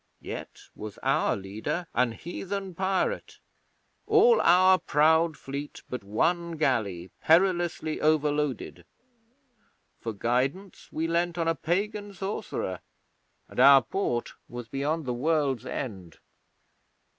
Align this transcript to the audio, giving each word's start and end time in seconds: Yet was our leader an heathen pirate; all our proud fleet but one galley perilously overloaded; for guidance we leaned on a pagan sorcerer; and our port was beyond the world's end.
Yet 0.23 0.61
was 0.75 0.97
our 1.03 1.35
leader 1.37 1.85
an 1.93 2.13
heathen 2.13 2.73
pirate; 2.73 3.37
all 4.07 4.41
our 4.41 4.79
proud 4.79 5.37
fleet 5.37 5.83
but 5.91 6.03
one 6.03 6.53
galley 6.57 7.11
perilously 7.21 8.01
overloaded; 8.01 8.83
for 9.99 10.13
guidance 10.13 10.89
we 10.91 11.07
leaned 11.07 11.37
on 11.37 11.47
a 11.47 11.53
pagan 11.53 12.13
sorcerer; 12.15 12.79
and 13.47 13.59
our 13.59 13.83
port 13.83 14.33
was 14.49 14.67
beyond 14.67 15.05
the 15.05 15.13
world's 15.13 15.67
end. 15.67 16.17